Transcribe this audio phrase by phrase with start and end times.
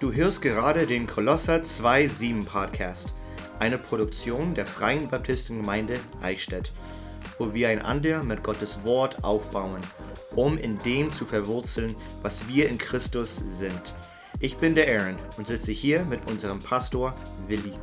[0.00, 3.12] Du hörst gerade den Kolosser 2.7 Podcast,
[3.58, 6.72] eine Produktion der Freien Baptistengemeinde Eichstätt,
[7.38, 9.82] wo wir einander mit Gottes Wort aufbauen,
[10.34, 13.94] um in dem zu verwurzeln, was wir in Christus sind.
[14.38, 17.14] Ich bin der Aaron und sitze hier mit unserem Pastor
[17.46, 17.74] Willi.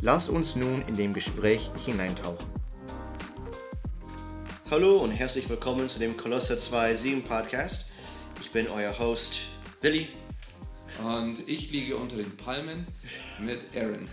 [0.00, 2.46] Lass uns nun in dem Gespräch hineintauchen.
[4.70, 7.90] Hallo und herzlich willkommen zu dem Kolosser 2.7 Podcast.
[8.40, 9.42] Ich bin euer Host
[9.82, 10.08] Willi
[11.06, 12.84] und ich liege unter den Palmen
[13.38, 14.08] mit Aaron.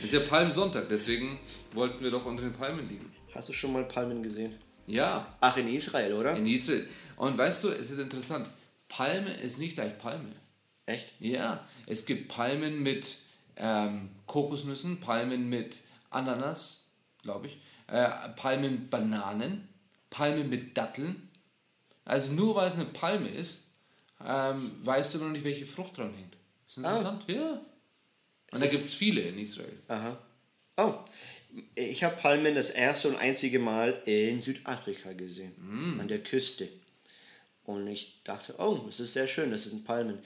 [0.00, 1.38] Es ist ja Palmsonntag, deswegen
[1.72, 3.12] wollten wir doch unter den Palmen liegen.
[3.34, 4.56] Hast du schon mal Palmen gesehen?
[4.86, 5.36] Ja.
[5.40, 6.34] Ach, in Israel, oder?
[6.34, 6.88] In Israel.
[7.16, 8.48] Und weißt du, es ist interessant.
[8.88, 10.32] Palme ist nicht gleich Palme.
[10.86, 11.12] Echt?
[11.20, 11.64] Ja.
[11.86, 13.18] Es gibt Palmen mit
[13.56, 15.78] ähm, Kokosnüssen, Palmen mit
[16.10, 19.68] Ananas, glaube ich, äh, Palmen mit Bananen,
[20.10, 21.28] Palmen mit Datteln.
[22.04, 23.67] Also nur weil es eine Palme ist,
[24.24, 26.36] ähm, weißt du noch nicht, welche Frucht dran hängt.
[26.66, 26.90] Ist das ah.
[26.90, 27.24] interessant?
[27.28, 27.32] Ah.
[27.32, 27.60] Ja.
[28.50, 29.78] Und da gibt es viele in Israel.
[29.88, 30.18] Aha.
[30.78, 30.94] Oh,
[31.74, 36.00] ich habe Palmen das erste und einzige Mal in Südafrika gesehen, mm.
[36.00, 36.68] an der Küste.
[37.64, 40.18] Und ich dachte, oh, das ist sehr schön, das sind Palmen.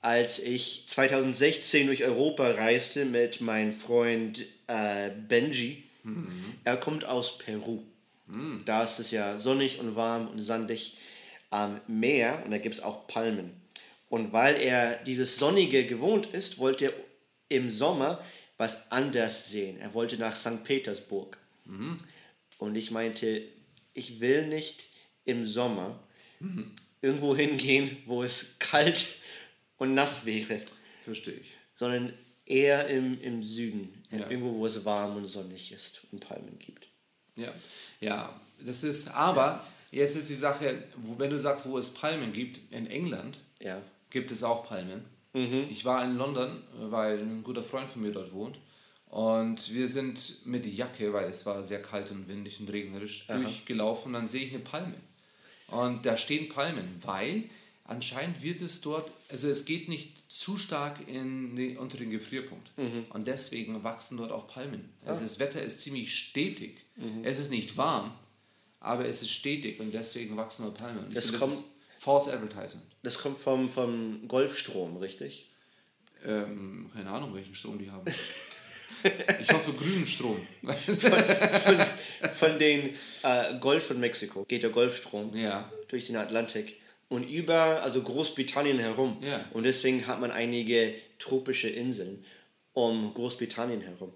[0.00, 6.26] Als ich 2016 durch Europa reiste mit meinem Freund äh, Benji, mm
[6.64, 7.82] er kommt aus Peru.
[8.26, 8.64] Mm.
[8.64, 10.96] Da ist es ja sonnig und warm und sandig
[11.52, 13.52] am Meer und da gibt es auch Palmen.
[14.08, 16.92] Und weil er dieses Sonnige gewohnt ist, wollte er
[17.48, 18.22] im Sommer
[18.56, 19.78] was anders sehen.
[19.80, 20.64] Er wollte nach St.
[20.64, 21.38] Petersburg.
[21.64, 21.98] Mhm.
[22.58, 23.42] Und ich meinte,
[23.94, 24.86] ich will nicht
[25.24, 25.98] im Sommer
[26.40, 26.72] mhm.
[27.00, 29.04] irgendwo hingehen, wo es kalt
[29.78, 30.60] und nass wäre.
[31.04, 31.48] Verstehe ich.
[31.74, 32.12] Sondern
[32.46, 34.28] eher im, im Süden, ja.
[34.30, 36.88] irgendwo, wo es warm und sonnig ist und Palmen gibt.
[37.36, 37.52] Ja,
[38.00, 40.82] ja, das ist, aber Jetzt ist die Sache,
[41.18, 43.80] wenn du sagst, wo es Palmen gibt, in England ja.
[44.10, 45.04] gibt es auch Palmen.
[45.34, 45.68] Mhm.
[45.70, 48.58] Ich war in London, weil ein guter Freund von mir dort wohnt.
[49.06, 53.36] Und wir sind mit Jacke, weil es war sehr kalt und windig und regnerisch, Aha.
[53.36, 54.94] durchgelaufen und dann sehe ich eine Palme.
[55.68, 57.44] Und da stehen Palmen, weil
[57.84, 62.70] anscheinend wird es dort, also es geht nicht zu stark in die, unter den Gefrierpunkt.
[62.78, 63.04] Mhm.
[63.10, 64.88] Und deswegen wachsen dort auch Palmen.
[65.04, 65.24] Also ah.
[65.24, 66.76] das Wetter ist ziemlich stetig.
[66.96, 67.24] Mhm.
[67.24, 68.12] Es ist nicht warm,
[68.82, 71.12] aber es ist stetig und deswegen wachsen nur Palmen.
[71.14, 72.82] Das, finde, kommt, das ist False Advertising.
[73.02, 75.50] Das kommt vom, vom Golfstrom, richtig?
[76.24, 78.04] Ähm, keine Ahnung, welchen Strom die haben.
[79.40, 80.36] ich hoffe grünen Strom.
[80.62, 81.86] von, von,
[82.34, 82.90] von den
[83.22, 85.70] äh, Golf von Mexiko geht der Golfstrom ja.
[85.88, 89.18] durch den Atlantik und über also Großbritannien herum.
[89.22, 89.44] Ja.
[89.52, 92.24] Und deswegen hat man einige tropische Inseln
[92.72, 94.12] um Großbritannien herum.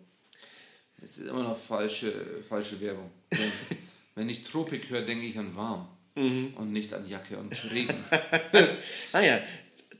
[0.98, 3.10] Das ist immer noch falsche, falsche Werbung.
[4.16, 6.54] Wenn ich Tropik höre, denke ich an warm mhm.
[6.56, 7.94] und nicht an Jacke und Regen.
[9.12, 9.46] naja, ah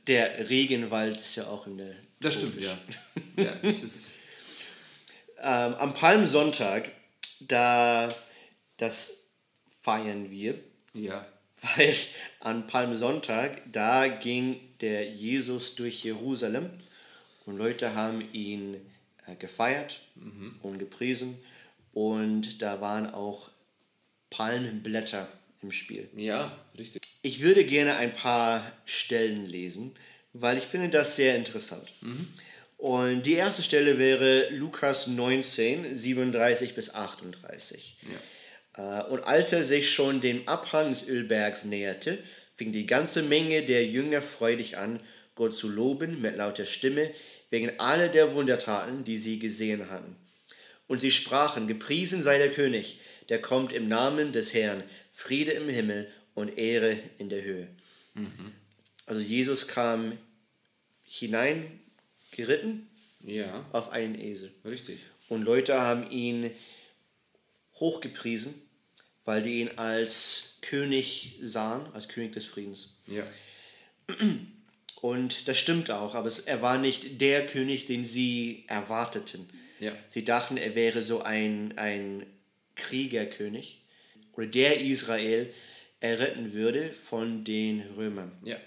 [0.07, 1.95] der Regenwald ist ja auch in der.
[2.19, 2.77] Das stimmt, ja.
[3.35, 4.13] ja das ist
[5.37, 6.91] ähm, am Palmsonntag,
[7.41, 8.09] da
[8.77, 9.29] das
[9.81, 10.59] feiern wir.
[10.93, 11.25] Ja.
[11.61, 11.95] Weil
[12.39, 16.69] an Palmsonntag, da ging der Jesus durch Jerusalem
[17.45, 18.75] und Leute haben ihn
[19.25, 20.55] äh, gefeiert mhm.
[20.61, 21.37] und gepriesen.
[21.93, 23.49] Und da waren auch
[24.29, 25.27] Palmenblätter
[25.61, 26.09] im Spiel.
[26.15, 27.01] Ja, richtig.
[27.21, 29.95] Ich würde gerne ein paar Stellen lesen,
[30.33, 31.91] weil ich finde das sehr interessant.
[32.01, 32.27] Mhm.
[32.77, 37.97] Und die erste Stelle wäre Lukas 19, 37 bis 38.
[38.75, 39.01] Ja.
[39.01, 42.19] Äh, und als er sich schon dem Abhang des Ölbergs näherte,
[42.55, 44.99] fing die ganze Menge der Jünger freudig an,
[45.35, 47.09] Gott zu loben mit lauter Stimme,
[47.49, 50.15] wegen aller der Wundertaten, die sie gesehen hatten.
[50.87, 52.99] Und sie sprachen, gepriesen sei der König,
[53.29, 57.67] der kommt im Namen des Herrn, Friede im Himmel und Ehre in der Höhe.
[58.13, 58.53] Mhm.
[59.05, 60.17] Also Jesus kam
[61.03, 61.79] hinein
[62.31, 62.87] geritten
[63.21, 63.65] ja.
[63.71, 64.51] auf einen Esel.
[64.65, 64.99] Richtig.
[65.29, 66.51] Und Leute haben ihn
[67.75, 68.53] hochgepriesen,
[69.25, 72.95] weil die ihn als König sahen, als König des Friedens.
[73.07, 73.23] Ja.
[75.01, 79.47] Und das stimmt auch, aber er war nicht der König, den sie erwarteten.
[79.79, 79.91] Ja.
[80.09, 82.25] Sie dachten, er wäre so ein, ein
[82.77, 83.81] Kriegerkönig
[84.33, 85.53] oder der Israel
[85.99, 88.31] erretten würde von den Römern.
[88.43, 88.57] Ja.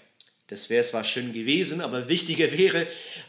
[0.47, 2.85] Das wäre zwar schön gewesen, aber wichtiger wäre,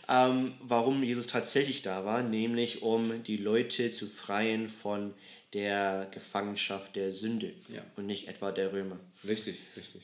[0.08, 5.14] ähm, warum Jesus tatsächlich da war, nämlich um die Leute zu freien von
[5.52, 7.84] der Gefangenschaft der Sünde ja.
[7.96, 8.98] und nicht etwa der Römer.
[9.26, 10.02] Richtig, richtig.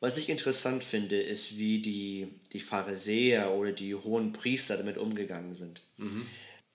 [0.00, 5.54] Was ich interessant finde, ist, wie die, die Pharisäer oder die hohen Priester damit umgegangen
[5.54, 5.80] sind.
[5.96, 6.26] Mhm.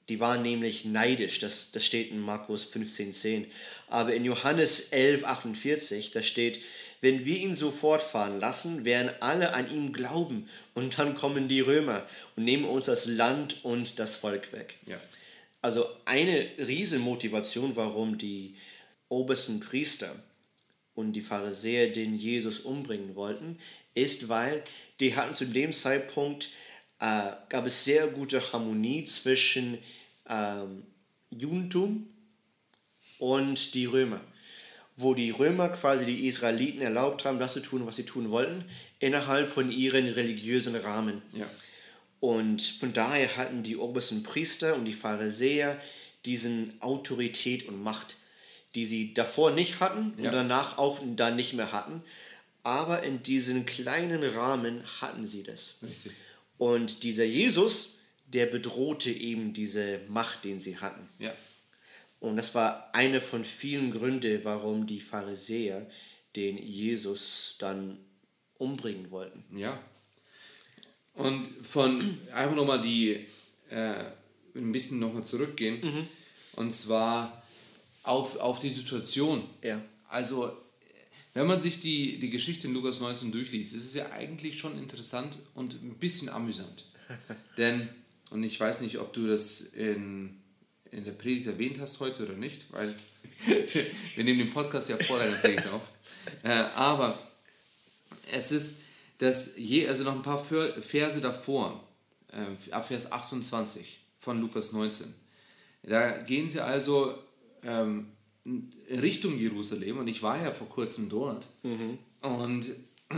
[0.09, 3.45] Die waren nämlich neidisch, das, das steht in Markus 15,10.
[3.87, 6.61] Aber in Johannes 11,48, da steht,
[7.01, 11.61] wenn wir ihn so fortfahren lassen, werden alle an ihm glauben und dann kommen die
[11.61, 14.77] Römer und nehmen uns das Land und das Volk weg.
[14.85, 14.99] Ja.
[15.61, 18.55] Also eine Riesenmotivation, warum die
[19.07, 20.13] obersten Priester
[20.93, 23.59] und die Pharisäer den Jesus umbringen wollten,
[23.93, 24.63] ist, weil
[24.99, 26.49] die hatten zu dem Zeitpunkt,
[26.99, 29.77] äh, gab es sehr gute Harmonie zwischen
[30.29, 30.83] ähm,
[31.31, 32.07] Judentum
[33.17, 34.21] und die Römer.
[34.95, 38.65] Wo die Römer quasi die Israeliten erlaubt haben, das zu tun, was sie tun wollten,
[38.99, 41.21] innerhalb von ihren religiösen Rahmen.
[41.31, 41.49] Ja.
[42.19, 45.79] Und von daher hatten die obersten Priester und die Pharisäer
[46.25, 48.17] diesen Autorität und Macht,
[48.75, 50.29] die sie davor nicht hatten Ja.
[50.29, 52.03] und danach auch dann nicht mehr hatten.
[52.63, 55.77] Aber in diesem kleinen Rahmen hatten sie das.
[55.81, 56.11] Richtig.
[56.57, 57.98] Und dieser Jesus,
[58.33, 61.07] der bedrohte eben diese Macht, den sie hatten.
[61.19, 61.33] Ja.
[62.19, 65.89] Und das war eine von vielen Gründen, warum die Pharisäer
[66.35, 67.97] den Jesus dann
[68.57, 69.57] umbringen wollten.
[69.57, 69.81] Ja.
[71.13, 73.25] Und von einfach nochmal die,
[73.69, 74.03] äh,
[74.55, 76.07] ein bisschen nochmal zurückgehen.
[76.53, 77.41] Und zwar
[78.03, 79.43] auf, auf die Situation.
[79.63, 79.81] Ja.
[80.07, 80.51] Also,
[81.33, 84.77] wenn man sich die, die Geschichte in Lukas 19 durchliest, ist es ja eigentlich schon
[84.77, 86.85] interessant und ein bisschen amüsant.
[87.57, 87.89] Denn,
[88.29, 90.41] und ich weiß nicht, ob du das in,
[90.91, 92.93] in der Predigt erwähnt hast heute oder nicht, weil
[94.15, 95.81] wir nehmen den Podcast ja vor deiner Predigt auf.
[96.43, 97.17] Äh, aber
[98.31, 98.83] es ist,
[99.17, 101.83] dass je, also noch ein paar Ver- Verse davor,
[102.31, 105.13] äh, ab Vers 28 von Lukas 19,
[105.83, 107.17] da gehen sie also
[107.63, 108.07] ähm,
[108.89, 111.47] Richtung Jerusalem und ich war ja vor kurzem dort.
[112.21, 112.65] Und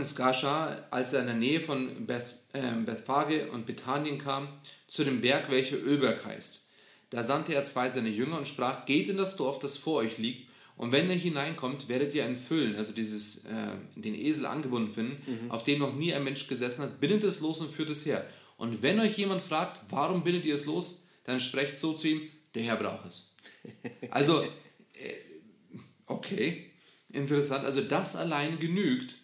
[0.00, 4.48] es geschah, als er in der Nähe von Beth, äh, Bethphage und Bethanien kam,
[4.86, 6.66] zu dem Berg, welcher Ölberg heißt.
[7.10, 10.18] Da sandte er zwei seiner Jünger und sprach, geht in das Dorf, das vor euch
[10.18, 14.90] liegt, und wenn ihr hineinkommt, werdet ihr einen Füllen, also dieses, äh, den Esel angebunden
[14.90, 18.06] finden, auf dem noch nie ein Mensch gesessen hat, bindet es los und führt es
[18.06, 18.26] her.
[18.56, 22.22] Und wenn euch jemand fragt, warum bindet ihr es los, dann sprecht so zu ihm,
[22.54, 23.34] der Herr braucht es.
[24.10, 24.48] Also, äh,
[26.06, 26.72] okay,
[27.10, 27.64] interessant.
[27.64, 29.16] Also das allein genügt.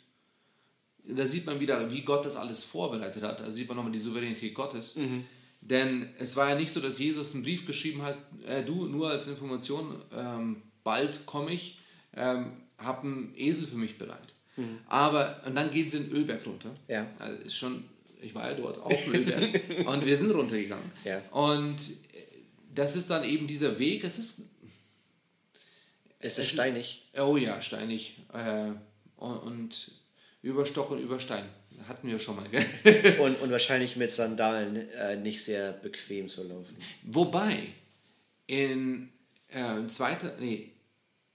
[1.09, 3.41] Da sieht man wieder, wie Gott das alles vorbereitet hat.
[3.41, 4.95] Da sieht man nochmal die Souveränität Gottes.
[5.61, 8.17] Denn es war ja nicht so, dass Jesus einen Brief geschrieben hat,
[8.47, 11.79] äh, du, nur als Information, ähm, bald komme ich,
[12.15, 14.35] ähm, hab einen Esel für mich bereit.
[14.89, 16.75] Aber, und dann geht sie in Ölberg runter.
[16.89, 17.07] Ja.
[17.19, 17.85] Also ist schon,
[18.21, 19.61] ich war ja dort auch im Ölberg.
[19.87, 20.91] und wir sind runtergegangen.
[21.05, 21.23] Ja.
[21.31, 22.23] Und äh,
[22.75, 24.51] das ist dann eben dieser Weg, es ist
[26.19, 27.09] Es ist steinig.
[27.21, 28.17] Oh ja, steinig.
[28.33, 28.73] Äh,
[29.17, 29.93] und, und
[30.43, 31.44] über Stock und über Stein.
[31.88, 32.67] Hatten wir schon mal, gell?
[33.20, 36.76] Und, und wahrscheinlich mit Sandalen äh, nicht sehr bequem zu laufen.
[37.05, 37.56] Wobei,
[38.49, 39.11] in
[39.49, 40.73] äh, zweiter, nee,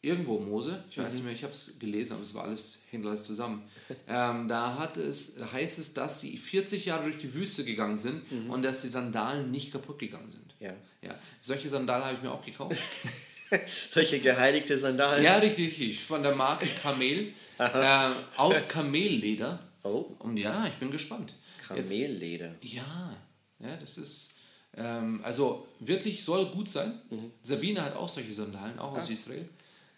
[0.02, 3.10] irgendwo Mose, ich weiß nicht mehr, ich habe es gelesen, aber es war alles hinter
[3.10, 3.64] alles zusammen.
[4.08, 8.22] Ähm, da hat es, heißt es, dass sie 40 Jahre durch die Wüste gegangen sind
[8.50, 10.56] und dass die Sandalen nicht kaputt gegangen sind.
[10.60, 10.74] Ja.
[11.02, 12.78] Ja, solche Sandalen habe ich mir auch gekauft.
[13.90, 15.24] Solche geheiligte Sandalen.
[15.24, 16.04] ja, richtig, richtig.
[16.04, 17.34] Von der Marke Kamel.
[17.58, 19.60] Äh, aus Kamelleder.
[19.84, 21.36] Oh, Und ja, ich bin gespannt.
[21.76, 22.56] Jetzt, Kamelleder.
[22.62, 23.18] ja,
[23.60, 24.34] ja, das ist.
[24.76, 27.00] Ähm, also wirklich soll gut sein.
[27.42, 29.48] Sabine hat auch solche Sandalen, auch aus Israel.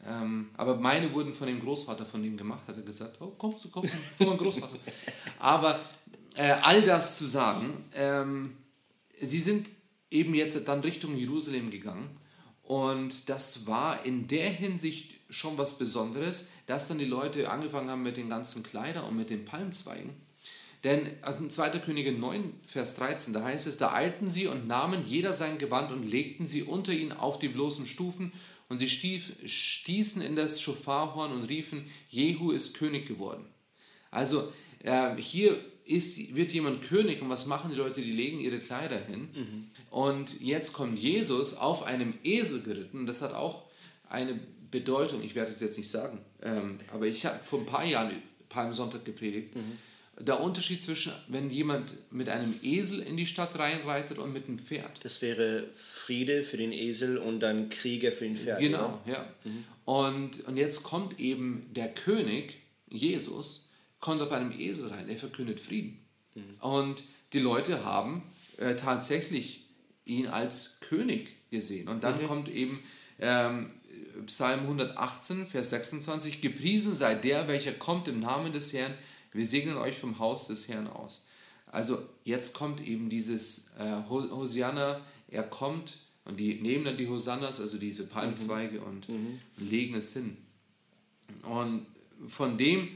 [0.05, 3.65] Ähm, aber meine wurden von dem Großvater von dem gemacht, hat er gesagt, oh, kommst
[3.65, 4.77] du, kommst du, von meinem Großvater.
[5.39, 5.79] aber
[6.35, 8.57] äh, all das zu sagen, ähm,
[9.19, 9.69] sie sind
[10.11, 12.17] eben jetzt dann Richtung Jerusalem gegangen
[12.61, 18.03] und das war in der Hinsicht schon was Besonderes, dass dann die Leute angefangen haben
[18.03, 20.11] mit den ganzen Kleidern und mit den Palmzweigen.
[20.83, 21.07] Denn
[21.39, 21.79] in 2.
[21.79, 25.91] Könige 9, Vers 13, da heißt es, da eilten sie und nahmen jeder sein Gewand
[25.91, 28.31] und legten sie unter ihn auf die bloßen Stufen
[28.69, 33.45] und sie stief, stießen in das Schofarhorn und riefen, Jehu ist König geworden.
[34.11, 34.51] Also
[34.83, 38.01] äh, hier ist, wird jemand König und was machen die Leute?
[38.01, 39.29] Die legen ihre Kleider hin.
[39.89, 43.05] Und jetzt kommt Jesus auf einem Esel geritten.
[43.05, 43.63] Das hat auch
[44.09, 44.39] eine
[44.79, 48.11] Bedeutung, ich werde es jetzt nicht sagen, ähm, aber ich habe vor ein paar Jahren
[48.49, 49.53] Palmsonntag gepredigt.
[50.19, 54.59] Der Unterschied zwischen, wenn jemand mit einem Esel in die Stadt reinreitet und mit einem
[54.59, 55.03] Pferd.
[55.03, 58.59] Das wäre Friede für den Esel und dann Krieger für den Pferd.
[58.59, 59.25] Genau, ja.
[59.83, 62.57] Und, und jetzt kommt eben der König,
[62.89, 65.99] Jesus, kommt auf einem Esel rein, er verkündet Frieden.
[66.61, 67.03] Und
[67.33, 68.23] die Leute haben
[68.57, 69.65] äh, tatsächlich
[70.05, 71.87] ihn als König gesehen.
[71.87, 72.79] Und dann kommt eben
[73.19, 73.71] ähm,
[74.25, 78.93] Psalm 118, Vers 26, gepriesen sei der, welcher kommt im Namen des Herrn,
[79.33, 81.27] wir segnen euch vom Haus des Herrn aus.
[81.67, 87.07] Also jetzt kommt eben dieses äh, Ho- Hosianna, er kommt und die nehmen dann die
[87.09, 89.07] Hosannas, also diese Palmzweige und
[89.57, 90.37] legen es hin.
[91.43, 91.85] Und
[92.27, 92.87] von dem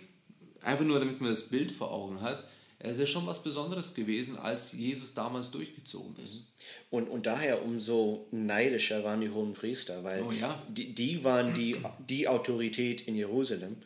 [0.61, 2.43] einfach nur damit man das Bild vor Augen hat,
[2.79, 6.45] es ist ja schon was Besonderes gewesen, als Jesus damals durchgezogen ist.
[6.89, 10.63] Und, und daher umso neidischer waren die hohen Priester, weil oh, ja.
[10.69, 11.75] die, die waren die,
[12.07, 13.77] die Autorität in Jerusalem.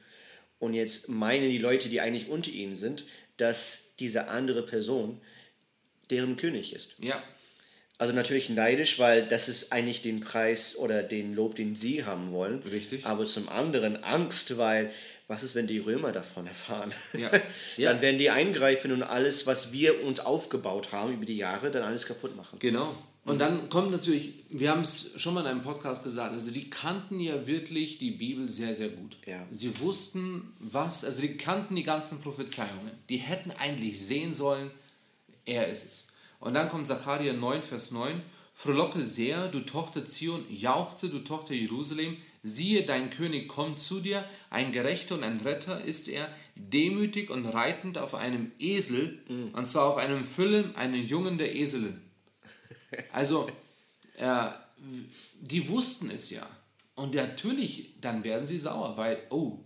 [0.60, 3.06] Und jetzt meinen die Leute, die eigentlich unter ihnen sind,
[3.38, 5.20] dass diese andere Person
[6.12, 6.96] deren König ist.
[7.00, 7.22] Ja.
[7.98, 12.32] Also natürlich neidisch, weil das ist eigentlich den Preis oder den Lob, den sie haben
[12.32, 12.62] wollen.
[12.64, 13.06] Richtig.
[13.06, 14.92] Aber zum anderen Angst, weil
[15.28, 16.94] was ist, wenn die Römer davon erfahren?
[17.14, 17.30] Ja.
[17.78, 17.92] Ja.
[17.92, 21.82] Dann werden die eingreifen und alles, was wir uns aufgebaut haben über die Jahre, dann
[21.82, 22.60] alles kaputt machen.
[22.60, 22.96] Genau.
[23.26, 26.70] Und dann kommt natürlich, wir haben es schon mal in einem Podcast gesagt, also die
[26.70, 29.18] kannten ja wirklich die Bibel sehr, sehr gut.
[29.26, 29.48] Ja.
[29.50, 32.92] Sie wussten, was, also die kannten die ganzen Prophezeiungen.
[33.10, 34.72] Die hätten eigentlich sehen sollen,
[35.46, 36.08] er ist es.
[36.40, 38.22] Und dann kommt Zacharia 9, Vers 9.
[38.54, 44.24] Frohlocke sehr, du Tochter Zion, jauchze, du Tochter Jerusalem, siehe, dein König kommt zu dir,
[44.50, 49.50] ein Gerechter und ein Retter ist er, demütig und reitend auf einem Esel, mhm.
[49.54, 52.00] und zwar auf einem Füllen, einen Jungen der Eselin.
[53.12, 53.50] Also,
[54.18, 54.50] äh,
[55.42, 56.48] die wussten es ja.
[56.96, 59.58] Und natürlich, dann werden sie sauer, weil, oh,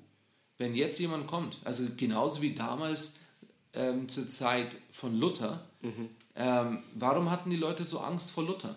[0.57, 3.25] wenn jetzt jemand kommt, also genauso wie damals
[3.73, 6.09] ähm, zur Zeit von Luther, mhm.
[6.37, 8.75] Ähm, warum hatten die Leute so Angst vor Luther?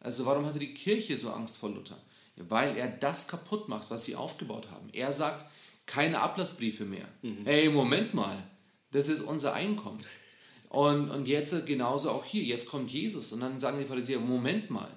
[0.00, 1.98] Also warum hatte die Kirche so Angst vor Luther?
[2.36, 4.88] Weil er das kaputt macht, was sie aufgebaut haben.
[4.92, 5.44] Er sagt,
[5.86, 7.06] keine Ablassbriefe mehr.
[7.22, 7.44] Mhm.
[7.44, 8.42] Hey, Moment mal,
[8.90, 10.00] das ist unser Einkommen.
[10.68, 14.70] Und, und jetzt genauso auch hier, jetzt kommt Jesus und dann sagen die Pharisäer, Moment
[14.70, 14.90] mal,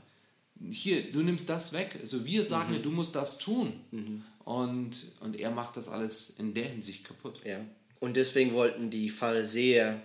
[0.71, 1.97] hier, du nimmst das weg.
[1.99, 2.83] Also wir sagen mhm.
[2.83, 3.73] du musst das tun.
[3.91, 4.23] Mhm.
[4.45, 7.41] Und, und er macht das alles in der Hinsicht kaputt.
[7.43, 7.59] Ja.
[7.99, 10.01] Und deswegen wollten die Pharisäer,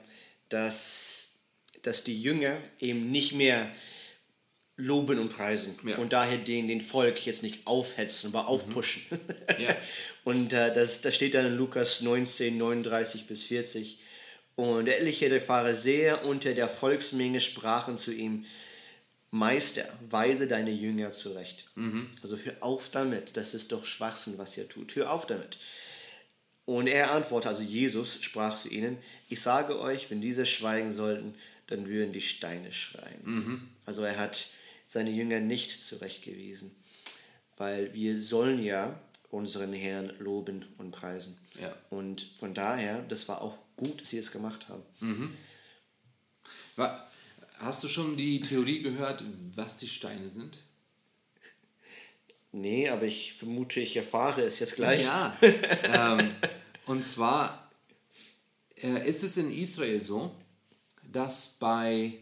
[0.49, 1.31] dass
[1.83, 3.71] dass die Jünger eben nicht mehr
[4.81, 5.99] loben und preisen ja.
[5.99, 9.03] und daher den, den Volk jetzt nicht aufhetzen, aber aufpushen.
[9.11, 9.65] Mhm.
[9.65, 9.77] Ja.
[10.25, 14.01] und äh, das, das steht dann in Lukas 19, 39 bis 40.
[14.57, 18.45] Und etliche der Pharisäer unter der Volksmenge sprachen zu ihm,
[19.31, 21.71] Meister, weise deine Jünger zurecht.
[21.77, 22.11] Mhm.
[22.23, 24.95] Also hör auf damit, das ist doch Schwachsinn, was ihr tut.
[24.97, 25.59] Hör auf damit.
[26.65, 31.35] Und er antwortete, also Jesus sprach zu ihnen, ich sage euch, wenn diese schweigen sollten,
[31.69, 33.21] dann würden die Steine schreien.
[33.23, 33.69] Mhm.
[33.87, 34.49] Also er hat
[34.91, 36.75] seine Jünger nicht zurechtgewiesen,
[37.57, 41.39] weil wir sollen ja unseren Herrn loben und preisen.
[41.61, 41.73] Ja.
[41.91, 44.83] Und von daher, das war auch gut, dass sie es gemacht haben.
[44.99, 45.37] Mhm.
[47.59, 49.23] Hast du schon die Theorie gehört,
[49.55, 50.59] was die Steine sind?
[52.53, 55.05] Nee, aber ich vermute, ich erfahre es jetzt gleich.
[55.05, 55.39] Ja,
[55.85, 56.35] ähm,
[56.87, 57.71] und zwar
[58.75, 60.35] äh, ist es in Israel so,
[61.13, 62.15] dass bei,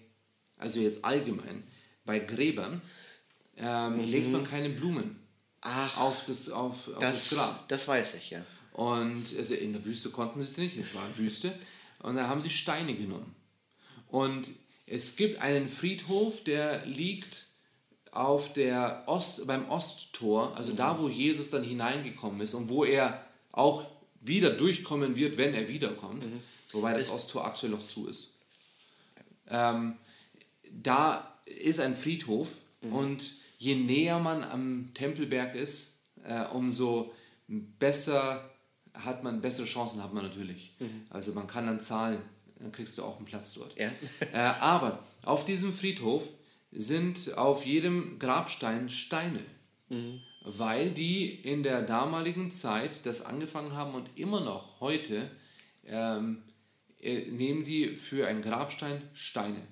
[0.59, 1.65] also jetzt allgemein,
[2.09, 2.81] bei Gräbern
[3.59, 4.05] ähm, mhm.
[4.05, 5.21] legt man keine Blumen
[5.61, 7.69] Ach, auf, das, auf, auf das, das Grab.
[7.69, 8.45] Das weiß ich, ja.
[8.73, 11.53] Und also in der Wüste konnten sie es nicht, es war Wüste.
[12.01, 13.35] Und da haben sie Steine genommen.
[14.09, 14.51] Und
[14.87, 17.47] es gibt einen Friedhof, der liegt
[18.13, 20.77] auf der Ost, beim Osttor, also mhm.
[20.77, 23.23] da, wo Jesus dann hineingekommen ist und wo er
[23.53, 23.85] auch
[24.21, 26.25] wieder durchkommen wird, wenn er wiederkommt.
[26.25, 26.41] Mhm.
[26.73, 28.33] Wobei das Osttor aktuell noch zu ist.
[29.49, 29.97] Ähm,
[30.71, 32.49] da ist ein Friedhof
[32.83, 32.93] mhm.
[32.93, 37.13] und je näher man am Tempelberg ist, äh, umso
[37.49, 38.51] besser
[38.95, 40.75] hat man, bessere Chancen hat man natürlich.
[40.79, 41.07] Mhm.
[41.11, 42.19] Also man kann dann zahlen,
[42.59, 43.77] dann kriegst du auch einen Platz dort.
[43.79, 43.91] Ja.
[44.33, 46.23] äh, aber auf diesem Friedhof
[46.73, 49.43] sind auf jedem Grabstein Steine,
[49.89, 50.21] mhm.
[50.43, 55.31] weil die in der damaligen Zeit das angefangen haben und immer noch heute
[55.87, 56.43] ähm,
[57.01, 59.63] äh, nehmen die für einen Grabstein Steine.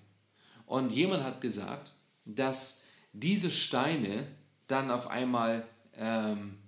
[0.67, 1.93] Und jemand hat gesagt,
[2.25, 4.27] dass diese Steine
[4.67, 6.59] dann auf einmal ähm,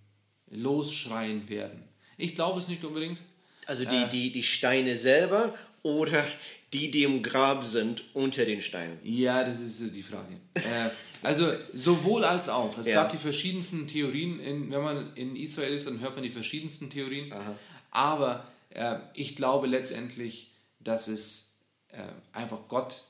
[0.50, 1.82] losschreien werden.
[2.16, 3.18] Ich glaube es nicht unbedingt.
[3.66, 6.24] Also die, äh, die, die Steine selber oder
[6.72, 8.98] die, die im Grab sind unter den Steinen?
[9.02, 10.34] Ja, das ist die Frage.
[10.54, 10.90] äh,
[11.22, 12.76] also sowohl als auch.
[12.78, 13.02] Es ja.
[13.02, 14.40] gab die verschiedensten Theorien.
[14.40, 17.32] In, wenn man in Israel ist, dann hört man die verschiedensten Theorien.
[17.32, 17.54] Aha.
[17.90, 20.50] Aber äh, ich glaube letztendlich,
[20.80, 22.02] dass es äh,
[22.32, 23.04] einfach Gott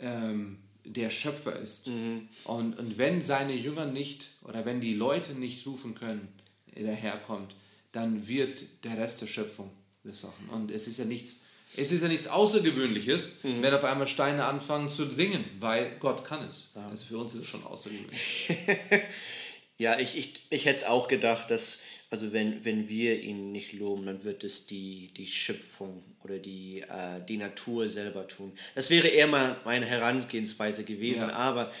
[0.00, 1.88] ähm, der Schöpfer ist.
[1.88, 2.28] Mhm.
[2.44, 6.28] Und, und wenn seine Jünger nicht oder wenn die Leute nicht rufen können,
[6.76, 7.54] der Herr kommt,
[7.92, 9.70] dann wird der Rest der Schöpfung
[10.04, 10.48] das Sachen.
[10.50, 11.44] Und es ist ja nichts,
[11.76, 13.62] es ist ja nichts Außergewöhnliches, mhm.
[13.62, 16.70] wenn auf einmal Steine anfangen zu singen, weil Gott kann es.
[16.74, 16.88] Ja.
[16.88, 18.48] Also für uns ist es schon außergewöhnlich.
[19.78, 23.72] ja, ich, ich, ich hätte es auch gedacht, dass also wenn, wenn wir ihn nicht
[23.72, 28.52] loben, dann wird es die, die Schöpfung oder die, äh, die Natur selber tun.
[28.74, 31.34] Das wäre eher mal meine Herangehensweise gewesen, ja.
[31.34, 31.72] aber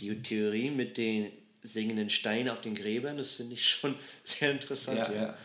[0.00, 4.98] die Theorie mit den singenden Steinen auf den Gräbern, das finde ich schon sehr interessant.
[4.98, 5.38] Ja, ja.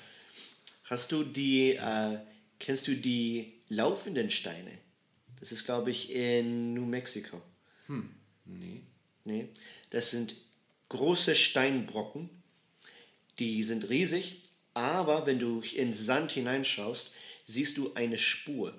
[0.85, 2.19] Hast du die, äh,
[2.59, 4.71] kennst du die laufenden Steine?
[5.39, 7.41] Das ist, glaube ich, in New Mexico.
[7.87, 8.09] Hm,
[8.45, 8.81] nee.
[9.25, 9.49] Nee,
[9.91, 10.33] das sind
[10.89, 12.29] große Steinbrocken,
[13.39, 14.43] die sind riesig,
[14.73, 17.11] aber wenn du in Sand hineinschaust,
[17.45, 18.73] siehst du eine Spur.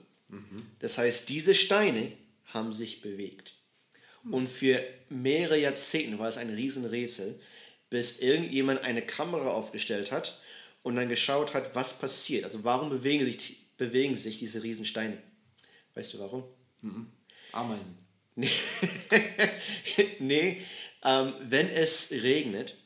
[0.78, 2.12] Das heißt, diese Steine
[2.46, 3.54] haben sich bewegt.
[4.30, 7.40] Und für mehrere Jahrzehnte war es ein Riesenrätsel,
[7.88, 10.40] bis irgendjemand eine Kamera aufgestellt hat
[10.82, 12.44] und dann geschaut hat, was passiert.
[12.44, 15.18] Also warum bewegen sich, bewegen sich diese Riesensteine?
[15.94, 16.44] Weißt du warum?
[17.52, 17.98] Ameisen.
[20.20, 20.62] nee,
[21.04, 22.76] ähm, wenn es regnet,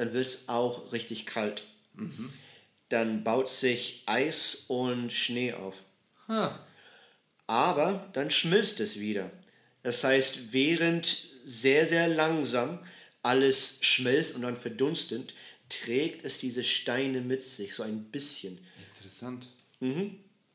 [0.00, 1.62] dann wird es auch richtig kalt.
[2.88, 5.84] Dann baut sich Eis und Schnee auf.
[6.26, 6.58] Ha.
[7.46, 9.30] Aber dann schmilzt es wieder.
[9.82, 11.06] Das heißt, während
[11.44, 12.78] sehr, sehr langsam
[13.22, 15.34] alles schmilzt und dann verdunstet,
[15.68, 18.58] trägt es diese Steine mit sich, so ein bisschen.
[18.94, 19.48] Interessant.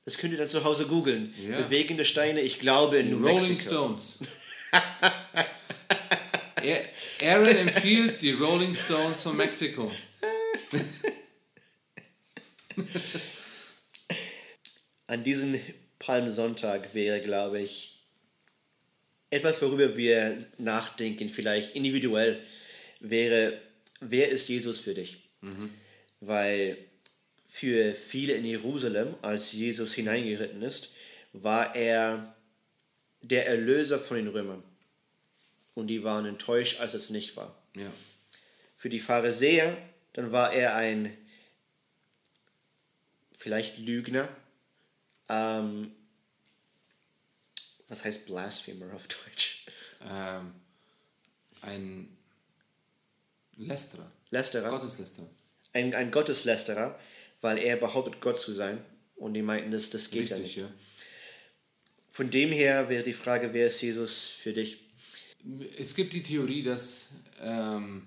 [0.06, 1.36] Das könnt ihr dann zu Hause googeln.
[1.40, 1.62] Ja.
[1.62, 3.76] Bewegende Steine, ich glaube in New Rolling Mexico.
[3.76, 4.20] Stones.
[7.22, 9.92] Aaron empfiehlt die Rolling Stones von Mexiko.
[15.08, 15.60] An diesem
[16.00, 18.04] Palmsonntag wäre, glaube ich,
[19.30, 22.42] etwas, worüber wir nachdenken, vielleicht individuell,
[23.00, 23.62] wäre,
[24.02, 25.30] wer ist Jesus für dich?
[26.20, 26.78] Weil
[27.48, 30.94] für viele in Jerusalem, als Jesus hineingeritten ist,
[31.34, 32.36] war er
[33.22, 34.64] der Erlöser von den Römern.
[35.76, 37.56] Und die waren enttäuscht, als es nicht war.
[37.76, 37.92] Ja.
[38.76, 39.78] Für die Pharisäer,
[40.14, 41.16] dann war er ein
[43.38, 44.28] vielleicht Lügner.
[45.30, 45.92] Ähm,
[47.88, 49.66] was heißt Blasphemer auf Deutsch?
[50.10, 50.54] Ähm,
[51.62, 52.18] ein
[53.58, 54.12] Lästerer.
[54.32, 54.70] Lästerer.
[54.70, 55.30] Gotteslästerer.
[55.74, 57.00] Ein, ein Gotteslästerer,
[57.42, 58.84] weil er behauptet, Gott zu sein.
[59.16, 60.66] Und die meinten, das, das geht ja Richtig, nicht.
[60.66, 60.74] ja.
[62.10, 64.85] Von dem her wäre die Frage, wer ist Jesus für dich?
[65.78, 68.04] Es gibt die Theorie, dass ähm,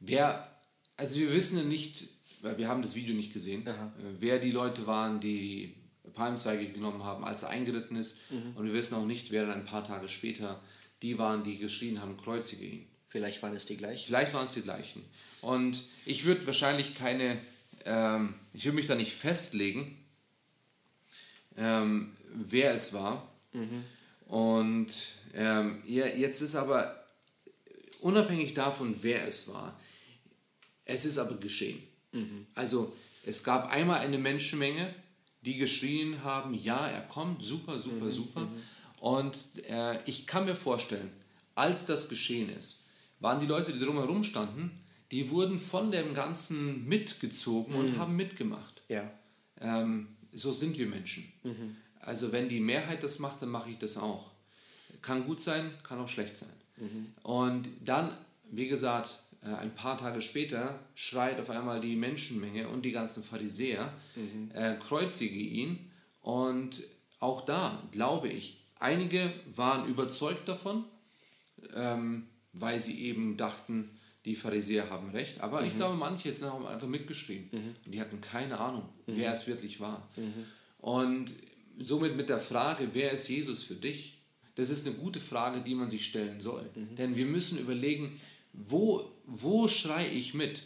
[0.00, 0.48] wer,
[0.96, 2.08] also wir wissen ja nicht,
[2.40, 3.72] weil wir haben das Video nicht gesehen, äh,
[4.18, 5.74] wer die Leute waren, die
[6.14, 8.20] Palmzweige genommen haben, als er eingeritten ist.
[8.54, 10.60] Und wir wissen auch nicht, wer dann ein paar Tage später
[11.02, 12.86] die waren, die geschrien haben, kreuzige ihn.
[13.06, 14.06] Vielleicht waren es die gleichen.
[14.06, 15.04] Vielleicht waren es die gleichen.
[15.42, 17.38] Und ich würde wahrscheinlich keine,
[17.84, 19.98] ähm, ich würde mich da nicht festlegen,
[21.56, 23.30] ähm, wer es war.
[24.26, 24.94] Und
[25.32, 27.04] ähm, ja, jetzt ist aber,
[28.00, 29.78] unabhängig davon, wer es war,
[30.84, 31.82] es ist aber geschehen.
[32.54, 32.92] Also
[33.24, 34.94] es gab einmal eine Menschenmenge,
[35.42, 38.48] die geschrien haben, ja, er kommt, super, super, super.
[39.00, 41.10] Und äh, ich kann mir vorstellen,
[41.54, 42.86] als das geschehen ist,
[43.20, 44.70] waren die Leute, die drumherum standen,
[45.10, 48.82] die wurden von dem Ganzen mitgezogen und haben mitgemacht.
[48.88, 49.10] Ja.
[49.60, 51.32] Ähm, so sind wir Menschen.
[52.00, 54.31] Also wenn die Mehrheit das macht, dann mache ich das auch.
[55.02, 56.48] Kann gut sein, kann auch schlecht sein.
[57.22, 58.16] Und dann,
[58.50, 63.22] wie gesagt, äh, ein paar Tage später schreit auf einmal die Menschenmenge und die ganzen
[63.22, 63.92] Pharisäer,
[64.54, 65.90] äh, kreuzige ihn.
[66.22, 66.82] Und
[67.18, 70.84] auch da glaube ich, einige waren überzeugt davon,
[71.74, 73.90] ähm, weil sie eben dachten,
[74.24, 75.40] die Pharisäer haben recht.
[75.40, 77.48] Aber ich glaube, manche sind haben einfach mitgeschrieben.
[77.84, 80.06] Und die hatten keine Ahnung, wer es wirklich war.
[80.78, 81.32] Und
[81.80, 84.18] somit mit der Frage, wer ist Jesus für dich?
[84.54, 86.68] Das ist eine gute Frage, die man sich stellen soll.
[86.98, 88.20] Denn wir müssen überlegen,
[88.52, 90.62] wo, wo schreie ich mit?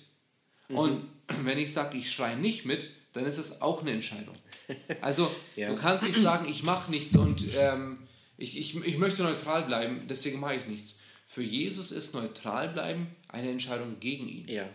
[0.68, 1.04] Und
[1.44, 4.34] wenn ich sage, ich schreie nicht mit, dann ist es auch eine Entscheidung.
[5.00, 5.68] Also Ja.
[5.70, 7.98] du kannst nicht sagen, ich mache nichts und ähm,
[8.36, 10.98] ich, ich, ich möchte neutral bleiben, deswegen mache ich nichts.
[11.28, 14.48] Für Jesus ist neutral bleiben eine Entscheidung gegen ihn.
[14.48, 14.68] Ja.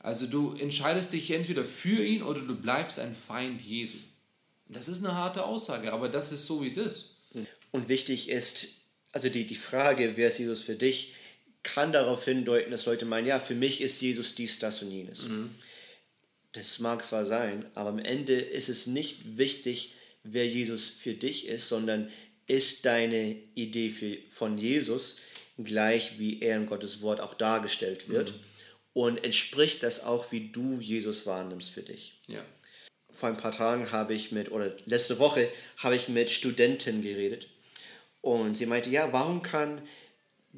[0.00, 3.98] Also du entscheidest dich entweder für ihn oder du bleibst ein Feind Jesu.
[4.68, 7.11] Das ist eine harte Aussage, aber das ist so, wie es ist.
[7.72, 8.82] Und wichtig ist,
[9.12, 11.14] also die, die Frage, wer ist Jesus für dich,
[11.62, 15.26] kann darauf hindeuten, dass Leute meinen, ja, für mich ist Jesus dies, das und jenes.
[16.52, 21.48] Das mag zwar sein, aber am Ende ist es nicht wichtig, wer Jesus für dich
[21.48, 22.10] ist, sondern
[22.46, 25.18] ist deine Idee für, von Jesus
[25.58, 28.34] gleich, wie er in Gottes Wort auch dargestellt wird.
[28.94, 32.44] Und entspricht das auch, wie du Jesus wahrnimmst für dich Ja.
[33.10, 37.48] vor ein paar Tagen habe ich mit, oder letzte Woche habe ich mit Studenten geredet.
[38.22, 39.82] Und sie meinte, ja, warum kann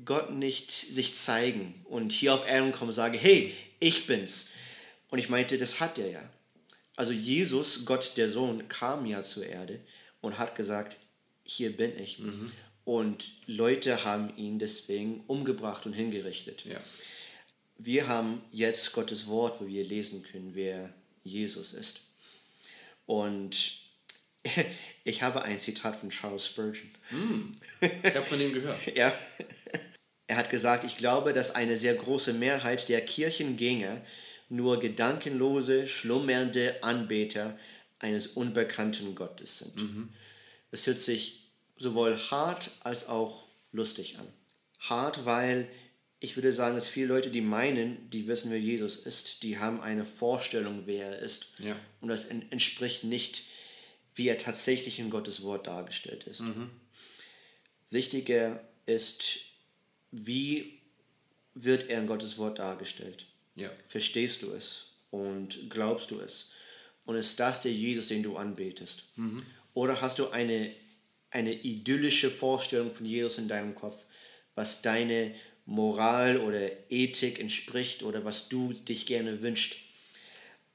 [0.04, 4.50] Gott nicht sich zeigen und hier auf Erden kommen und sagen, hey, ich bin's.
[5.10, 6.30] Und ich meinte, das hat er ja.
[6.96, 9.80] Also Jesus, Gott der Sohn, kam ja zur Erde
[10.20, 10.96] und hat gesagt,
[11.44, 12.20] hier bin ich.
[12.84, 16.64] Und Leute haben ihn deswegen umgebracht und hingerichtet.
[16.66, 16.80] Ja.
[17.78, 22.02] Wir haben jetzt Gottes Wort, wo wir lesen können, wer Jesus ist.
[23.06, 23.83] Und
[25.04, 26.90] ich habe ein Zitat von Charles Spurgeon.
[27.10, 28.78] Mm, ich habe von ihm gehört.
[28.96, 29.12] ja.
[30.26, 34.00] Er hat gesagt, ich glaube, dass eine sehr große Mehrheit der Kirchengänger
[34.48, 37.58] nur gedankenlose, schlummernde Anbeter
[37.98, 39.76] eines unbekannten Gottes sind.
[39.76, 40.08] Mhm.
[40.70, 44.26] Es hört sich sowohl hart als auch lustig an.
[44.78, 45.68] Hart, weil
[46.20, 49.80] ich würde sagen, dass viele Leute, die meinen, die wissen, wer Jesus ist, die haben
[49.80, 51.48] eine Vorstellung, wer er ist.
[51.58, 51.76] Ja.
[52.00, 53.44] Und das entspricht nicht,
[54.14, 56.40] wie er tatsächlich in Gottes Wort dargestellt ist.
[56.40, 56.70] Mhm.
[57.90, 59.40] Wichtiger ist,
[60.10, 60.80] wie
[61.54, 63.26] wird er in Gottes Wort dargestellt?
[63.56, 63.70] Ja.
[63.86, 66.52] Verstehst du es und glaubst du es?
[67.04, 69.08] Und ist das der Jesus, den du anbetest?
[69.16, 69.36] Mhm.
[69.74, 70.70] Oder hast du eine,
[71.30, 73.96] eine idyllische Vorstellung von Jesus in deinem Kopf,
[74.54, 75.34] was deine
[75.66, 79.76] Moral oder Ethik entspricht oder was du dich gerne wünschst?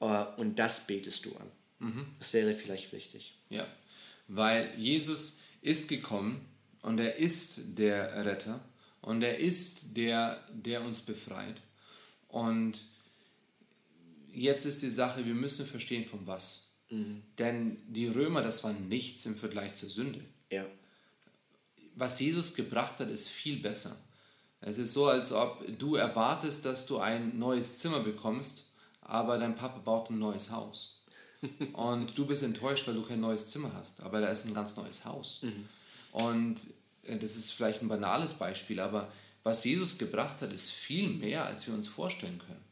[0.00, 1.50] Äh, und das betest du an.
[1.80, 2.06] Mhm.
[2.18, 3.34] Das wäre vielleicht wichtig.
[3.48, 3.66] Ja,
[4.28, 6.46] weil Jesus ist gekommen
[6.82, 8.60] und er ist der Retter
[9.00, 11.60] und er ist der, der uns befreit.
[12.28, 12.80] Und
[14.32, 16.70] jetzt ist die Sache, wir müssen verstehen, von was.
[16.90, 17.22] Mhm.
[17.38, 20.24] Denn die Römer, das war nichts im Vergleich zur Sünde.
[20.50, 20.64] Ja.
[21.94, 23.96] Was Jesus gebracht hat, ist viel besser.
[24.60, 28.64] Es ist so, als ob du erwartest, dass du ein neues Zimmer bekommst,
[29.00, 30.99] aber dein Papa baut ein neues Haus.
[31.72, 34.76] Und du bist enttäuscht, weil du kein neues Zimmer hast, aber da ist ein ganz
[34.76, 35.40] neues Haus.
[35.42, 35.68] Mhm.
[36.12, 36.60] Und
[37.04, 39.10] äh, das ist vielleicht ein banales Beispiel, aber
[39.42, 42.64] was Jesus gebracht hat, ist viel mehr, als wir uns vorstellen können.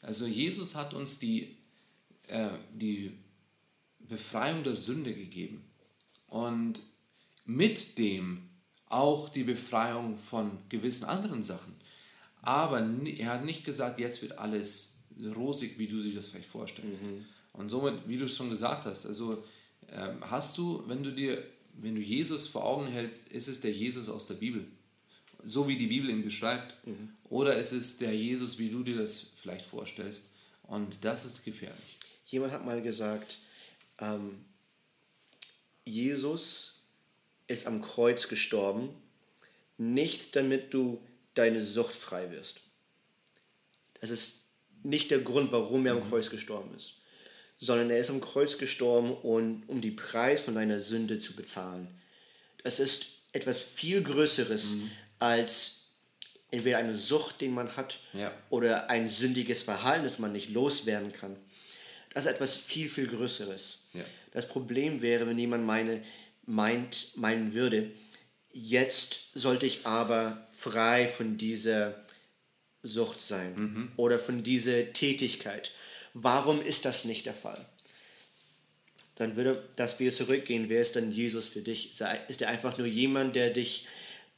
[0.00, 1.56] Also Jesus hat uns die,
[2.28, 3.12] äh, die
[3.98, 5.64] Befreiung der Sünde gegeben
[6.28, 6.80] und
[7.44, 8.48] mit dem
[8.86, 11.74] auch die Befreiung von gewissen anderen Sachen.
[12.42, 15.02] Aber er hat nicht gesagt, jetzt wird alles
[15.34, 17.02] rosig, wie du dir das vielleicht vorstellst.
[17.02, 17.26] Mhm.
[17.52, 19.44] Und somit, wie du es schon gesagt hast, also
[19.88, 21.42] äh, hast du, wenn du dir,
[21.74, 24.66] wenn du Jesus vor Augen hältst, ist es der Jesus aus der Bibel
[25.42, 27.10] so wie die Bibel ihn beschreibt, mhm.
[27.28, 30.34] oder ist es der Jesus, wie du dir das vielleicht vorstellst.
[30.62, 31.98] Und das ist gefährlich.
[32.26, 33.38] Jemand hat mal gesagt,
[33.98, 34.44] ähm,
[35.84, 36.82] Jesus
[37.46, 38.90] ist am Kreuz gestorben,
[39.78, 41.00] nicht damit du
[41.34, 42.60] deine Sucht frei wirst.
[44.00, 44.42] Das ist
[44.82, 46.10] nicht der Grund, warum er am mhm.
[46.10, 46.94] Kreuz gestorben ist,
[47.58, 51.88] sondern er ist am Kreuz gestorben, um, um die Preis von deiner Sünde zu bezahlen.
[52.64, 55.90] Das ist etwas viel Größeres mhm als
[56.50, 58.32] entweder eine Sucht, die man hat, ja.
[58.50, 61.36] oder ein sündiges Verhalten, das man nicht loswerden kann.
[62.14, 63.84] Das ist etwas viel, viel Größeres.
[63.92, 64.04] Ja.
[64.32, 66.02] Das Problem wäre, wenn jemand meine,
[66.46, 67.90] meint, meinen würde,
[68.52, 71.94] jetzt sollte ich aber frei von dieser
[72.82, 73.92] Sucht sein mhm.
[73.96, 75.72] oder von dieser Tätigkeit.
[76.14, 77.64] Warum ist das nicht der Fall?
[79.16, 80.68] Dann würde das wieder zurückgehen.
[80.68, 81.90] Wer ist dann Jesus für dich?
[82.28, 83.86] Ist er einfach nur jemand, der dich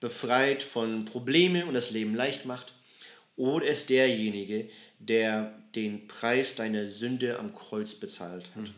[0.00, 2.72] befreit von Problemen und das Leben leicht macht?
[3.36, 8.74] Oder ist derjenige, der den Preis deiner Sünde am Kreuz bezahlt hat, mhm.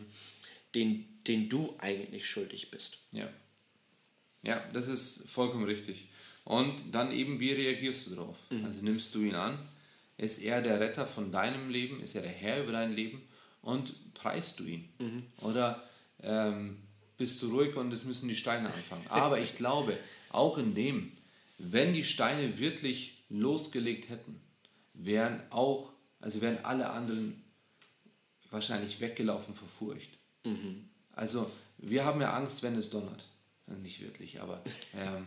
[0.75, 2.99] den, den du eigentlich schuldig bist?
[3.11, 3.29] Ja.
[4.43, 6.07] Ja, das ist vollkommen richtig.
[6.43, 8.37] Und dann eben, wie reagierst du darauf?
[8.49, 8.65] Mhm.
[8.65, 9.57] Also nimmst du ihn an?
[10.17, 12.01] Ist er der Retter von deinem Leben?
[12.01, 13.21] Ist er der Herr über dein Leben?
[13.61, 14.89] Und preist du ihn?
[14.99, 15.23] Mhm.
[15.41, 15.83] Oder
[16.21, 16.77] ähm,
[17.17, 19.05] bist du ruhig und es müssen die Steine anfangen?
[19.09, 19.97] Aber ich glaube,
[20.29, 21.11] auch in dem,
[21.57, 24.39] wenn die Steine wirklich losgelegt hätten,
[24.93, 27.43] wären auch, also wären alle anderen
[28.51, 30.17] wahrscheinlich weggelaufen vor Furcht.
[30.43, 30.89] Mhm.
[31.13, 33.27] Also wir haben ja Angst, wenn es donnert.
[33.81, 34.61] Nicht wirklich, aber
[34.95, 35.25] ähm,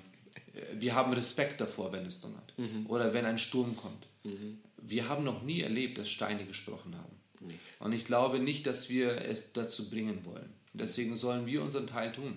[0.79, 2.53] wir haben Respekt davor, wenn es donnert.
[2.57, 2.87] Mhm.
[2.87, 4.07] Oder wenn ein Sturm kommt.
[4.25, 4.59] Mhm.
[4.89, 7.15] Wir haben noch nie erlebt, dass Steine gesprochen haben.
[7.41, 7.55] Nee.
[7.81, 10.53] Und ich glaube nicht, dass wir es dazu bringen wollen.
[10.73, 12.37] Deswegen sollen wir unseren Teil tun.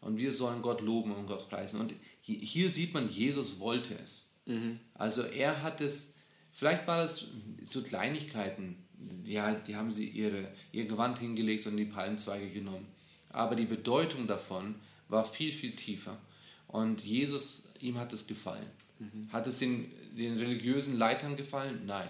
[0.00, 1.80] Und wir sollen Gott loben und Gott preisen.
[1.80, 4.36] Und hier sieht man, Jesus wollte es.
[4.46, 4.80] Mhm.
[4.94, 6.16] Also er hat es,
[6.52, 7.26] vielleicht war das
[7.62, 8.76] so Kleinigkeiten,
[9.24, 12.86] ja, die haben sie ihre, ihr Gewand hingelegt und die Palmzweige genommen.
[13.30, 14.74] Aber die Bedeutung davon
[15.08, 16.18] war viel, viel tiefer.
[16.66, 18.66] Und Jesus, ihm hat es gefallen.
[18.98, 19.32] Mhm.
[19.32, 21.82] Hat es den, den religiösen Leitern gefallen?
[21.86, 22.08] Nein.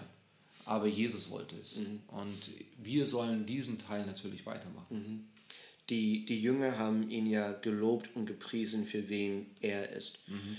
[0.65, 1.77] Aber Jesus wollte es.
[1.77, 2.01] Mhm.
[2.07, 4.87] Und wir sollen diesen Teil natürlich weitermachen.
[4.89, 5.31] Mhm
[5.91, 10.19] die, die Jünger haben ihn ja gelobt und gepriesen, für wen er ist.
[10.27, 10.57] Mhm.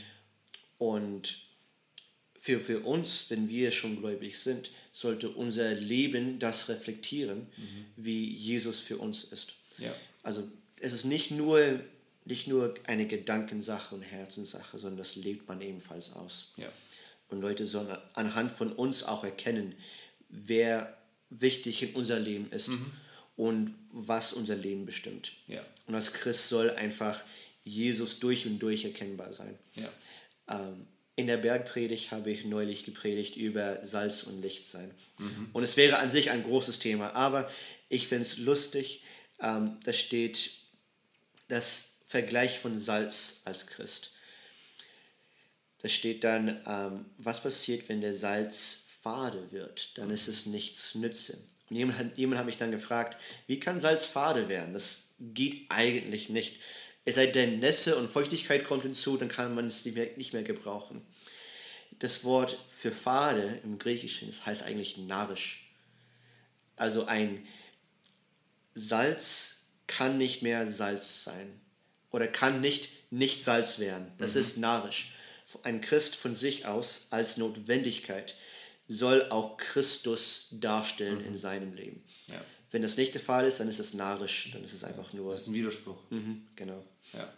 [0.76, 1.38] Und
[2.38, 7.86] für, für uns, wenn wir schon gläubig sind, sollte unser Leben das reflektieren, mhm.
[7.96, 9.54] wie Jesus für uns ist.
[9.78, 9.94] Ja.
[10.22, 10.46] Also
[10.80, 11.80] es ist nicht nur,
[12.26, 16.52] nicht nur eine Gedankensache und Herzenssache, sondern das lebt man ebenfalls aus.
[16.58, 16.70] Ja.
[17.32, 19.74] Und Leute sollen anhand von uns auch erkennen,
[20.28, 20.96] wer
[21.30, 22.70] wichtig in unser Leben ist
[23.36, 25.32] und was unser Leben bestimmt.
[25.48, 25.64] Ja.
[25.86, 27.22] Und als Christ soll einfach
[27.64, 29.58] Jesus durch und durch erkennbar sein.
[29.74, 29.88] Ja.
[30.48, 34.90] Ähm, in der Bergpredigt habe ich neulich gepredigt über Salz und Licht sein.
[35.52, 37.50] Und es wäre an sich ein großes Thema, aber
[37.88, 39.04] ich finde es lustig,
[39.40, 40.50] ähm, da steht
[41.48, 44.14] das Vergleich von Salz als Christ.
[45.82, 49.98] Da steht dann, ähm, was passiert, wenn der Salz fade wird?
[49.98, 51.38] Dann ist es nichts nütze.
[51.68, 54.72] Und jemand, hat- jemand hat mich dann gefragt, wie kann Salz fade werden?
[54.74, 56.60] Das geht eigentlich nicht.
[57.04, 60.32] Es sei denn, Nässe und Feuchtigkeit kommt hinzu, dann kann man es nicht mehr, nicht
[60.32, 61.02] mehr gebrauchen.
[61.98, 65.68] Das Wort für fade im Griechischen, das heißt eigentlich narisch.
[66.76, 67.44] Also ein
[68.74, 71.60] Salz kann nicht mehr Salz sein
[72.10, 74.10] oder kann nicht nicht Salz werden.
[74.18, 75.12] Das ist narisch.
[75.62, 78.36] Ein Christ von sich aus als Notwendigkeit
[78.88, 82.04] soll auch Christus darstellen in seinem Leben.
[82.28, 82.40] Ja.
[82.70, 85.32] Wenn das nicht der Fall ist, dann ist es narisch, dann ist es einfach nur.
[85.32, 85.98] Das ist ein Widerspruch.
[86.10, 86.84] Mhm, genau.
[87.12, 87.32] Ja.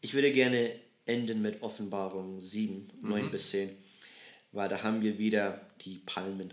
[0.00, 3.70] Ich würde gerne enden mit Offenbarung 7, 9 bis 10,
[4.52, 6.52] weil da haben wir wieder die Palmen.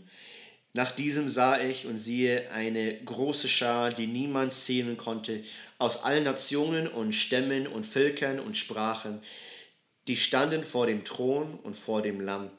[0.74, 5.44] Nach diesem sah ich und siehe eine große Schar, die niemand zählen konnte,
[5.78, 9.22] aus allen Nationen und Stämmen und Völkern und Sprachen.
[10.08, 12.50] Die standen vor dem Thron und vor dem Lamm,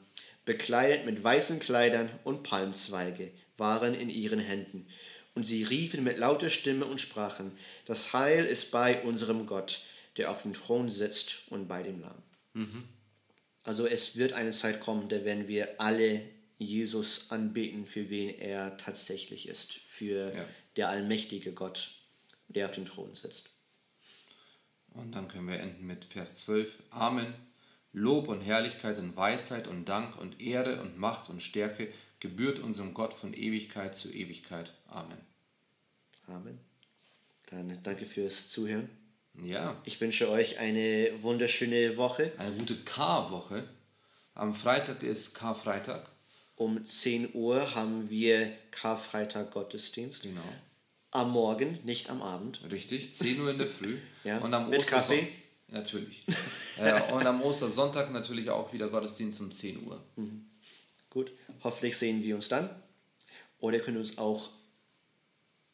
[0.45, 4.87] bekleidet mit weißen Kleidern und Palmzweige waren in ihren Händen.
[5.35, 9.81] Und sie riefen mit lauter Stimme und sprachen, das Heil ist bei unserem Gott,
[10.17, 12.21] der auf dem Thron sitzt und bei dem Lamm.
[13.63, 16.21] Also es wird eine Zeit kommen, da werden wir alle
[16.59, 20.45] Jesus anbeten, für wen er tatsächlich ist, für Ja.
[20.75, 21.91] der allmächtige Gott,
[22.47, 23.52] der auf dem Thron sitzt.
[24.93, 26.77] Und dann können wir enden mit Vers 12.
[26.91, 27.33] Amen.
[27.93, 32.93] Lob und Herrlichkeit und Weisheit und Dank und Ehre und Macht und Stärke gebührt unserem
[32.93, 34.73] Gott von Ewigkeit zu Ewigkeit.
[34.87, 35.17] Amen.
[36.27, 36.59] Amen.
[37.49, 38.89] Dann danke fürs Zuhören.
[39.43, 42.31] Ja, Ich wünsche euch eine wunderschöne Woche.
[42.37, 43.67] eine gute K-Woche.
[44.35, 46.09] Am Freitag ist Karfreitag.
[46.55, 50.23] Um 10 Uhr haben wir Karfreitag Gottesdienst.
[50.23, 50.41] Genau.
[51.15, 52.59] Am Morgen, nicht am Abend.
[52.71, 53.97] Richtig, 10 Uhr in der Früh.
[54.23, 55.27] Ja, Und am mit Osterson- Kaffee?
[55.69, 56.23] Natürlich.
[56.77, 60.03] äh, und am Ostersonntag natürlich auch wieder Gottesdienst um 10 Uhr.
[61.09, 61.31] Gut,
[61.63, 62.69] hoffentlich sehen wir uns dann.
[63.59, 64.49] Oder ihr könnt uns auch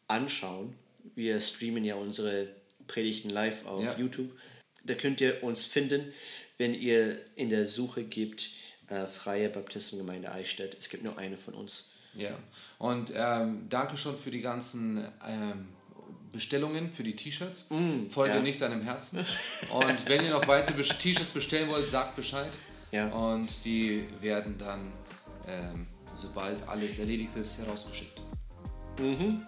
[0.07, 0.75] anschauen.
[1.15, 2.47] Wir streamen ja unsere
[2.87, 3.95] Predigten live auf Ja.
[3.97, 4.31] YouTube.
[4.83, 6.11] Da könnt ihr uns finden,
[6.57, 8.51] wenn ihr in der Suche gebt,
[8.87, 10.75] äh, Freie Baptistengemeinde Eichstätt.
[10.79, 11.91] Es gibt nur eine von uns.
[12.15, 12.31] Ja.
[12.77, 15.69] Und ähm, danke schon für die ganzen ähm,
[16.31, 17.69] Bestellungen für die T-Shirts.
[18.09, 18.41] Folge Mm, ja.
[18.41, 19.19] nicht deinem Herzen.
[19.71, 22.51] Und wenn ihr noch weitere T-Shirts bestellen wollt, sagt Bescheid.
[22.91, 23.09] Ja.
[23.09, 24.91] Und die werden dann,
[25.47, 28.21] ähm, sobald alles erledigt ist, herausgeschickt.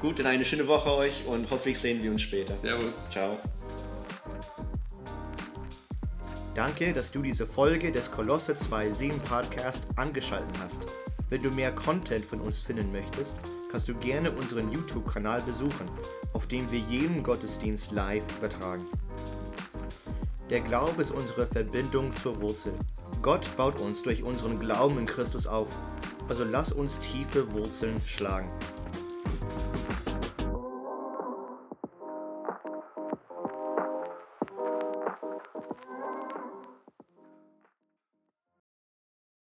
[0.00, 2.56] Gut, dann eine schöne Woche euch und hoffentlich sehen wir uns später.
[2.56, 3.10] Servus.
[3.10, 3.38] Ciao.
[6.56, 10.80] Danke, dass du diese Folge des Kolosse 2.7 Podcast angeschaltet hast.
[11.28, 13.36] Wenn du mehr Content von uns finden möchtest,
[13.70, 15.84] kannst du gerne unseren YouTube-Kanal besuchen,
[16.32, 18.86] auf dem wir jeden Gottesdienst live übertragen.
[20.48, 22.72] Der Glaube ist unsere Verbindung zur Wurzel.
[23.20, 25.68] Gott baut uns durch unseren Glauben in Christus auf,
[26.26, 28.48] also lass uns tiefe Wurzeln schlagen.